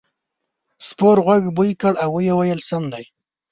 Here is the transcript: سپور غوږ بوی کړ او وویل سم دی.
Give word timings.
سپور 0.87 1.17
غوږ 1.25 1.43
بوی 1.55 1.71
کړ 1.81 1.93
او 2.03 2.09
وویل 2.27 2.59
سم 2.69 2.83
دی. 2.93 3.05